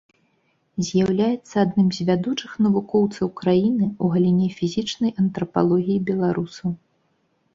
[0.85, 6.69] З'яўляецца адным з вядучых навукоўцаў краіны ў галіне фізічнай антрапалогіі беларусаў.